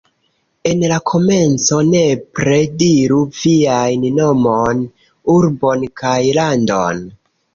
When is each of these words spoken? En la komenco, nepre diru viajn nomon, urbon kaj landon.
En 0.67 0.79
la 0.91 0.95
komenco, 1.09 1.77
nepre 1.89 2.55
diru 2.79 3.19
viajn 3.41 4.07
nomon, 4.15 4.81
urbon 5.37 5.85
kaj 6.03 6.17
landon. 6.41 7.05